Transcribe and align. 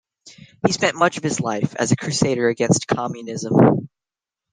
He 0.65 0.71
spent 0.73 0.95
much 0.95 1.17
of 1.17 1.23
his 1.23 1.39
life 1.39 1.75
as 1.75 1.91
a 1.91 1.95
crusader 1.95 2.47
against 2.49 2.87
communism. 2.87 3.87